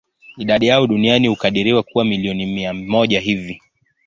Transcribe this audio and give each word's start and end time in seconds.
Idadi 0.37 0.67
yao 0.67 0.87
duniani 0.87 1.27
hukadiriwa 1.27 1.83
kuwa 1.83 2.05
milioni 2.05 2.45
mia 2.45 2.73
moja 2.73 3.19
hivi. 3.19 3.61